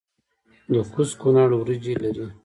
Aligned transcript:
د 0.73 0.75
کوز 0.93 1.09
کونړ 1.21 1.49
وریجې 1.55 1.95
لري 2.03 2.25